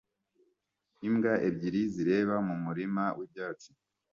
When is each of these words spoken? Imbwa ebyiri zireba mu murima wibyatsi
Imbwa 1.07 1.33
ebyiri 1.47 1.81
zireba 1.93 2.35
mu 2.47 2.55
murima 2.65 3.03
wibyatsi 3.17 3.69